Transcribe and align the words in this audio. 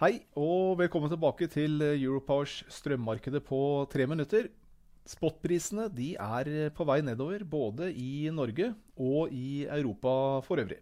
Hei 0.00 0.22
og 0.40 0.78
velkommen 0.80 1.10
tilbake 1.12 1.44
til 1.52 1.74
Europowers 1.84 2.62
strømmarkedet 2.72 3.42
på 3.44 3.58
tre 3.92 4.06
minutter. 4.08 4.46
Spotprisene 5.04 5.90
de 5.92 6.14
er 6.16 6.70
på 6.72 6.86
vei 6.88 7.02
nedover 7.04 7.44
både 7.44 7.90
i 7.92 8.30
Norge 8.32 8.70
og 8.96 9.34
i 9.36 9.66
Europa 9.66 10.14
for 10.46 10.62
øvrig. 10.62 10.78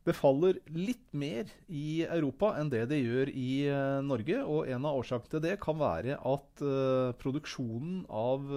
Det 0.00 0.16
faller 0.16 0.62
litt 0.72 1.04
mer 1.12 1.52
i 1.68 2.06
Europa 2.06 2.54
enn 2.56 2.72
det 2.72 2.86
det 2.88 3.02
gjør 3.02 3.34
i 3.36 3.50
eh, 3.68 4.00
Norge. 4.08 4.40
og 4.40 4.72
En 4.72 4.88
av 4.88 4.96
årsakene 5.02 5.34
til 5.34 5.44
det 5.44 5.54
kan 5.60 5.76
være 5.84 6.16
at 6.16 6.64
produksjonen 7.20 8.06
av 8.08 8.48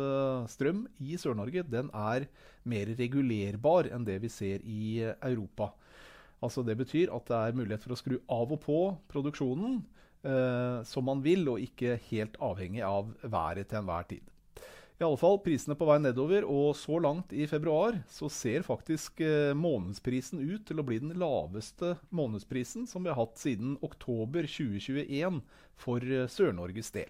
strøm 0.56 0.86
i 1.04 1.20
Sør-Norge 1.20 1.68
den 1.68 1.92
er 1.92 2.30
mer 2.64 2.96
regulerbar 2.96 3.92
enn 3.92 4.08
det 4.08 4.22
vi 4.24 4.32
ser 4.32 4.64
i 4.64 5.02
Europa. 5.20 5.74
Altså 6.42 6.64
Det 6.66 6.78
betyr 6.80 7.14
at 7.14 7.28
det 7.30 7.38
er 7.38 7.58
mulighet 7.58 7.84
for 7.86 7.94
å 7.94 8.00
skru 8.00 8.18
av 8.32 8.52
og 8.52 8.62
på 8.64 8.80
produksjonen 9.12 9.80
eh, 10.26 10.82
som 10.88 11.06
man 11.06 11.22
vil, 11.22 11.46
og 11.52 11.62
ikke 11.62 12.00
helt 12.10 12.38
avhengig 12.42 12.84
av 12.86 13.14
været 13.22 13.70
til 13.70 13.82
enhver 13.82 14.10
tid. 14.10 14.28
I 15.02 15.06
alle 15.08 15.18
fall, 15.18 15.40
prisene 15.42 15.74
på 15.74 15.86
vei 15.90 15.96
nedover, 15.98 16.46
og 16.46 16.76
så 16.78 17.00
langt 17.02 17.32
i 17.34 17.48
februar 17.50 17.96
så 18.10 18.28
ser 18.30 18.62
faktisk 18.66 19.24
eh, 19.26 19.54
månedsprisen 19.58 20.44
ut 20.44 20.68
til 20.70 20.82
å 20.82 20.86
bli 20.86 21.00
den 21.02 21.16
laveste 21.18 21.96
månedsprisen 22.14 22.86
som 22.90 23.02
vi 23.02 23.10
har 23.10 23.18
hatt 23.18 23.42
siden 23.42 23.80
oktober 23.82 24.46
2021 24.46 25.42
for 25.82 26.06
eh, 26.06 26.30
Sør-Norges 26.30 26.94
del. 26.94 27.10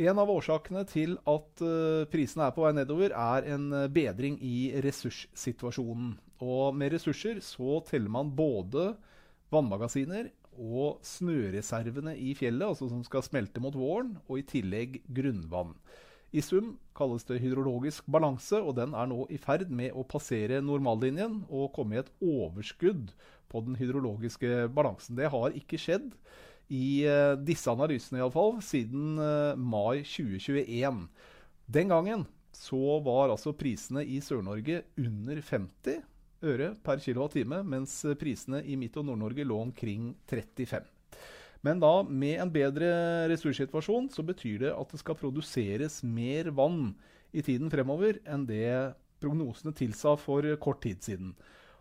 En 0.00 0.22
av 0.22 0.30
årsakene 0.32 0.86
til 0.88 1.18
at 1.28 1.60
uh, 1.60 2.06
prisene 2.08 2.46
er 2.46 2.54
på 2.56 2.62
vei 2.64 2.70
nedover, 2.72 3.12
er 3.12 3.50
en 3.52 3.66
uh, 3.74 3.88
bedring 3.92 4.38
i 4.40 4.70
ressurssituasjonen. 4.80 6.14
Og 6.40 6.76
med 6.76 6.94
ressurser 6.94 7.40
så 7.44 7.80
teller 7.88 8.12
man 8.12 8.32
både 8.36 8.94
vannmagasiner 9.52 10.30
og 10.60 11.00
snøreservene 11.06 12.16
i 12.18 12.34
fjellet, 12.36 12.66
altså 12.72 12.88
som 12.90 13.02
skal 13.06 13.24
smelte 13.24 13.62
mot 13.62 13.76
våren, 13.76 14.16
og 14.28 14.40
i 14.40 14.46
tillegg 14.46 15.00
grunnvann. 15.08 15.74
I 16.30 16.42
sum 16.46 16.76
kalles 16.94 17.24
det 17.26 17.40
hydrologisk 17.42 18.06
balanse, 18.10 18.60
og 18.60 18.76
den 18.78 18.94
er 18.94 19.08
nå 19.10 19.24
i 19.34 19.38
ferd 19.40 19.70
med 19.74 19.96
å 19.98 20.06
passere 20.06 20.60
normallinjen 20.62 21.40
og 21.48 21.72
komme 21.74 21.96
i 21.96 22.02
et 22.04 22.12
overskudd 22.22 23.10
på 23.50 23.62
den 23.66 23.74
hydrologiske 23.80 24.68
balansen. 24.74 25.18
Det 25.18 25.32
har 25.32 25.56
ikke 25.58 25.80
skjedd 25.80 26.12
i 26.70 27.02
uh, 27.10 27.34
disse 27.34 27.70
analysene 27.72 28.20
iallfall, 28.20 28.60
siden 28.62 29.18
uh, 29.18 29.58
mai 29.58 30.04
2021. 30.06 31.02
Den 31.66 31.90
gangen 31.90 32.28
så 32.54 33.00
var 33.02 33.32
altså 33.32 33.54
prisene 33.56 34.04
i 34.06 34.20
Sør-Norge 34.22 34.84
under 35.00 35.42
50 35.42 35.98
øre 36.42 36.72
per 36.84 37.02
kWt, 37.02 37.44
mens 37.68 38.00
prisene 38.20 38.62
i 38.64 38.76
Midt- 38.80 38.96
og 39.00 39.06
Nord-Norge 39.08 39.46
lå 39.46 39.60
omkring 39.66 40.14
35. 40.30 40.88
Men 41.66 41.80
da 41.82 41.92
med 42.02 42.40
en 42.40 42.52
bedre 42.52 42.90
ressurssituasjon 43.28 44.08
så 44.12 44.24
betyr 44.24 44.64
det 44.64 44.72
at 44.72 44.92
det 44.92 45.00
skal 45.02 45.18
produseres 45.20 46.00
mer 46.06 46.48
vann 46.56 46.94
i 47.36 47.44
tiden 47.44 47.70
fremover 47.72 48.18
enn 48.24 48.46
det 48.48 48.94
prognosene 49.20 49.74
tilsa 49.76 50.16
for 50.18 50.46
kort 50.62 50.80
tid 50.86 51.04
siden. 51.04 51.34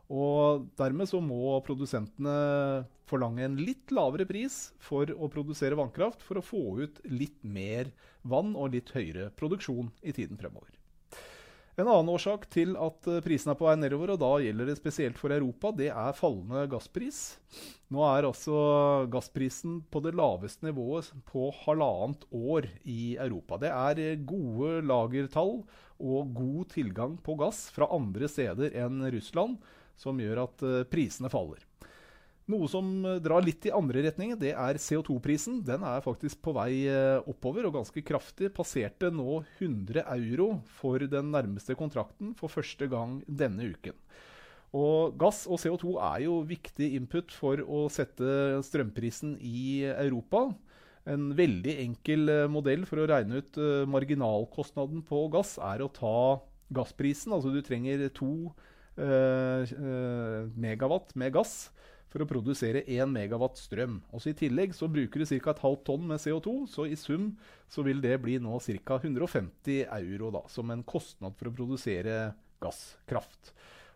Og 0.10 0.66
dermed 0.80 1.08
så 1.08 1.22
må 1.22 1.54
produsentene 1.64 2.34
forlange 3.10 3.46
en 3.46 3.60
litt 3.62 3.94
lavere 3.94 4.26
pris 4.30 4.72
for 4.82 5.10
å 5.14 5.30
produsere 5.32 5.78
vannkraft, 5.78 6.26
for 6.26 6.42
å 6.42 6.46
få 6.46 6.64
ut 6.82 7.00
litt 7.08 7.40
mer 7.46 7.94
vann 8.28 8.56
og 8.58 8.74
litt 8.74 8.92
høyere 8.96 9.30
produksjon 9.38 9.94
i 10.02 10.14
tiden 10.18 10.42
fremover. 10.42 10.79
En 11.80 11.88
annen 11.88 12.12
årsak 12.12 12.44
til 12.52 12.74
at 12.76 13.08
prisene 13.24 13.54
er 13.54 13.58
på 13.60 13.64
vei 13.70 13.78
nedover, 13.80 14.12
og 14.12 14.20
da 14.20 14.30
gjelder 14.44 14.68
det 14.68 14.76
spesielt 14.82 15.20
for 15.20 15.32
Europa, 15.32 15.72
det 15.72 15.88
er 15.94 16.18
fallende 16.18 16.66
gasspris. 16.74 17.20
Nå 17.94 18.04
er 18.04 18.28
altså 18.28 18.58
gassprisen 19.14 19.78
på 19.88 20.02
det 20.04 20.12
laveste 20.20 20.68
nivået 20.68 21.08
på 21.30 21.48
halvannet 21.62 22.26
år 22.36 22.68
i 22.84 23.16
Europa. 23.16 23.62
Det 23.64 23.72
er 23.72 24.26
gode 24.28 24.82
lagertall 24.90 25.62
og 26.00 26.36
god 26.36 26.74
tilgang 26.76 27.16
på 27.24 27.38
gass 27.40 27.70
fra 27.72 27.88
andre 27.96 28.28
steder 28.28 28.76
enn 28.84 29.00
Russland 29.16 29.56
som 30.00 30.20
gjør 30.20 30.44
at 30.46 30.68
eh, 30.68 30.86
prisene 30.92 31.32
faller. 31.32 31.64
Noe 32.50 32.70
som 32.72 32.88
eh, 33.06 33.20
drar 33.22 33.46
litt 33.46 33.68
i 33.68 33.74
andre 33.76 34.02
retning, 34.08 34.34
det 34.42 34.56
er 34.58 34.80
CO2-prisen. 34.82 35.60
Den 35.66 35.84
er 35.86 36.02
faktisk 36.06 36.42
på 36.46 36.54
vei 36.58 36.72
eh, 36.90 37.20
oppover, 37.30 37.68
og 37.68 37.76
ganske 37.78 38.04
kraftig. 38.06 38.50
Passerte 38.56 39.12
nå 39.14 39.44
100 39.60 40.06
euro 40.16 40.56
for 40.80 41.04
den 41.12 41.30
nærmeste 41.36 41.78
kontrakten 41.78 42.34
for 42.40 42.52
første 42.52 42.90
gang 42.90 43.20
denne 43.28 43.70
uken. 43.76 43.98
Og 44.78 45.16
Gass 45.18 45.46
og 45.50 45.62
CO2 45.62 45.96
er 46.12 46.26
jo 46.28 46.40
viktig 46.46 46.92
input 46.98 47.34
for 47.34 47.62
å 47.66 47.88
sette 47.90 48.60
strømprisen 48.66 49.38
i 49.42 49.86
Europa. 49.96 50.48
En 51.10 51.32
veldig 51.34 51.74
enkel 51.86 52.30
modell 52.54 52.84
for 52.86 53.02
å 53.02 53.08
regne 53.10 53.42
ut 53.42 53.58
marginalkostnaden 53.90 55.02
på 55.08 55.24
gass 55.34 55.56
er 55.72 55.82
å 55.82 55.90
ta 55.90 56.20
gassprisen. 56.70 57.34
Altså 57.34 57.50
du 57.50 57.64
trenger 57.66 58.06
to 58.14 58.52
Eh, 59.00 59.62
eh, 59.64 60.48
megawatt 60.60 61.14
med 61.16 61.32
gass 61.32 61.70
for 62.10 62.24
å 62.24 62.28
produsere 62.30 62.84
1 62.90 63.12
megawatt 63.14 63.60
strøm. 63.62 64.00
Også 64.16 64.32
I 64.32 64.38
tillegg 64.38 64.74
så 64.76 64.90
bruker 64.92 65.22
du 65.22 65.30
ca. 65.30 65.54
et 65.54 65.64
halvt 65.64 65.86
tonn 65.86 66.08
med 66.10 66.22
CO2, 66.22 66.56
så 66.70 66.88
i 66.90 66.98
sum 66.98 67.32
så 67.70 67.86
vil 67.86 68.02
det 68.02 68.18
bli 68.24 68.40
nå 68.42 68.58
ca. 68.60 68.98
150 68.98 69.86
euro 69.86 70.32
da, 70.34 70.44
som 70.50 70.72
en 70.74 70.84
kostnad 70.84 71.38
for 71.38 71.52
å 71.52 71.56
produsere 71.56 72.34
gasskraft. 72.62 73.54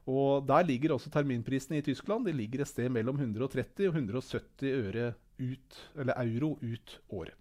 Og 0.08 0.46
Der 0.46 0.66
ligger 0.68 0.94
også 0.94 1.10
terminprisene 1.10 1.80
i 1.80 1.86
Tyskland. 1.86 2.28
De 2.28 2.34
ligger 2.36 2.62
et 2.62 2.68
sted 2.68 2.92
mellom 2.92 3.16
130 3.18 3.88
og 3.88 3.96
170 3.96 4.74
øre 4.84 5.14
ut, 5.40 5.80
euro 5.96 6.58
ut 6.62 7.00
året. 7.10 7.38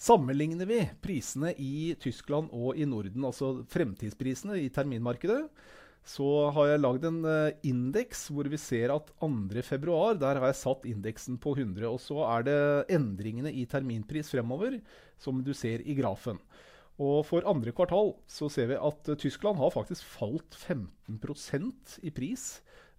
Sammenligner 0.00 0.64
vi 0.64 0.80
prisene 1.04 1.52
i 1.60 1.94
Tyskland 2.00 2.48
og 2.56 2.78
i 2.80 2.86
Norden, 2.88 3.24
altså 3.28 3.66
fremtidsprisene 3.68 4.56
i 4.62 4.70
terminmarkedet, 4.72 5.42
så 6.06 6.48
har 6.56 6.70
jeg 6.70 6.80
lagd 6.80 7.04
en 7.04 7.20
uh, 7.26 7.52
indeks 7.66 8.28
hvor 8.32 8.48
vi 8.50 8.58
ser 8.60 8.92
at 8.94 9.10
2.2. 9.20 10.16
Der 10.20 10.40
har 10.40 10.48
jeg 10.48 10.58
satt 10.58 10.88
indeksen 10.88 11.36
på 11.40 11.52
100. 11.58 11.84
Og 11.86 12.00
så 12.00 12.24
er 12.24 12.46
det 12.46 12.58
endringene 12.96 13.52
i 13.52 13.66
terminpris 13.68 14.32
fremover, 14.32 14.78
som 15.20 15.42
du 15.44 15.52
ser 15.56 15.84
i 15.84 15.96
grafen. 15.98 16.40
Og 17.00 17.22
for 17.28 17.46
andre 17.48 17.72
kvartal 17.72 18.14
så 18.28 18.48
ser 18.52 18.72
vi 18.72 18.80
at 18.80 19.12
uh, 19.12 19.16
Tyskland 19.20 19.60
har 19.60 19.72
faktisk 19.76 20.04
falt 20.16 20.56
15% 20.56 22.00
i 22.02 22.12
pris 22.16 22.50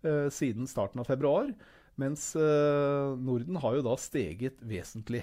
uh, 0.06 0.30
siden 0.30 0.70
starten 0.70 1.02
av 1.02 1.10
februar. 1.10 1.50
Mens 2.00 2.32
Norden 2.34 3.58
har 3.62 3.76
jo 3.76 3.82
da 3.86 3.92
steget 4.00 4.62
vesentlig. 4.66 5.20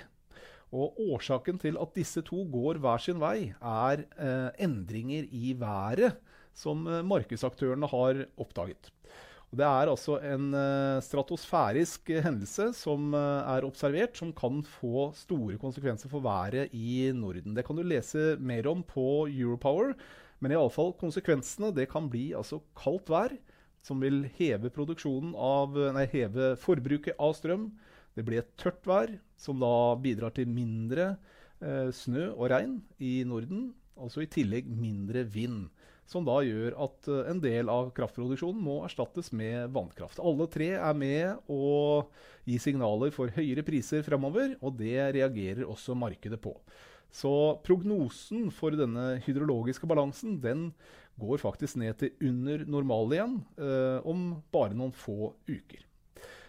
Og 0.70 1.00
Årsaken 1.00 1.56
til 1.58 1.78
at 1.80 1.94
disse 1.96 2.20
to 2.22 2.44
går 2.52 2.78
hver 2.84 3.00
sin 3.02 3.18
vei, 3.18 3.48
er 3.56 4.04
endringer 4.62 5.24
i 5.32 5.56
været 5.58 6.20
som 6.56 6.86
eh, 6.86 7.04
markedsaktørene 7.06 7.90
har 7.90 8.24
oppdaget. 8.40 8.92
Det 9.48 9.64
er 9.64 9.88
altså 9.88 10.18
en 10.20 10.50
eh, 10.52 11.00
stratosfærisk 11.00 12.10
hendelse 12.20 12.68
som 12.76 13.14
eh, 13.16 13.52
er 13.56 13.64
observert, 13.64 14.18
som 14.20 14.32
kan 14.36 14.60
få 14.60 15.08
store 15.16 15.56
konsekvenser 15.60 16.12
for 16.12 16.20
været 16.20 16.74
i 16.76 17.08
Norden. 17.16 17.54
Det 17.56 17.64
kan 17.64 17.78
du 17.78 17.82
lese 17.82 18.36
mer 18.36 18.68
om 18.68 18.82
på 18.84 19.24
Europower, 19.32 19.94
men 20.38 20.52
i 20.52 20.58
alle 20.58 20.74
fall 20.74 20.92
konsekvensene 21.00 21.72
det 21.72 21.88
kan 21.88 22.10
bli 22.12 22.34
altså 22.36 22.60
kaldt 22.76 23.08
vær, 23.08 23.32
som 23.80 24.02
vil 24.04 24.26
heve, 24.36 24.68
av, 24.68 25.76
nei, 25.96 26.04
heve 26.12 26.52
forbruket 26.60 27.16
av 27.16 27.32
strøm. 27.32 27.70
Det 28.12 28.26
blir 28.26 28.42
et 28.42 28.52
tørt 28.60 28.84
vær, 28.84 29.14
som 29.38 29.56
da 29.62 29.96
bidrar 29.96 30.34
til 30.36 30.50
mindre 30.50 31.14
eh, 31.62 31.88
snø 31.88 32.34
og 32.34 32.50
regn 32.52 32.82
i 33.00 33.22
Norden. 33.24 33.70
Altså 33.96 34.26
i 34.26 34.30
tillegg 34.30 34.68
mindre 34.68 35.24
vind 35.24 35.70
som 36.08 36.24
da 36.24 36.38
gjør 36.44 36.76
at 36.86 37.08
eh, 37.12 37.24
en 37.30 37.40
del 37.44 37.70
av 37.72 37.90
kraftproduksjonen 37.96 38.60
må 38.64 38.80
erstattes 38.86 39.30
med 39.36 39.72
vannkraft. 39.74 40.20
Alle 40.24 40.48
tre 40.50 40.72
er 40.78 40.96
med 40.96 41.50
å 41.52 42.08
gi 42.48 42.56
signaler 42.62 43.12
for 43.14 43.32
høyere 43.36 43.64
priser 43.66 44.04
fremover, 44.06 44.56
og 44.64 44.78
det 44.80 44.96
reagerer 45.18 45.68
også 45.68 45.96
markedet 45.98 46.40
på. 46.44 46.54
Så 47.12 47.30
prognosen 47.64 48.48
for 48.52 48.76
denne 48.76 49.18
hydrologiske 49.24 49.88
balansen 49.88 50.36
den 50.44 50.70
går 51.18 51.40
faktisk 51.42 51.78
ned 51.80 51.96
til 52.00 52.12
under 52.30 52.64
normal 52.68 53.14
igjen 53.16 53.38
eh, 53.58 53.98
om 54.08 54.38
bare 54.54 54.76
noen 54.76 54.94
få 54.96 55.34
uker. 55.48 55.84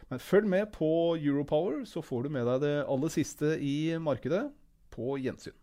Men 0.09 0.21
følg 0.23 0.47
med 0.49 0.71
på 0.73 0.89
Europower, 1.19 1.83
så 1.85 2.01
får 2.01 2.25
du 2.25 2.31
med 2.33 2.47
deg 2.49 2.63
det 2.65 2.77
aller 2.89 3.13
siste 3.13 3.57
i 3.61 3.93
markedet 4.01 4.47
på 4.93 5.19
gjensyn. 5.21 5.57